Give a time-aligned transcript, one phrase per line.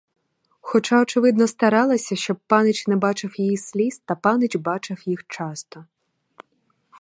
[0.59, 5.85] Хоча очевидно старалася, щоб панич не бачив її сліз, та панич бачив їх часто.